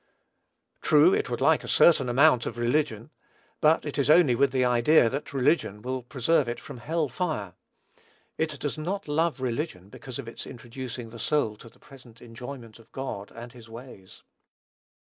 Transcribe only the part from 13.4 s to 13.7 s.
his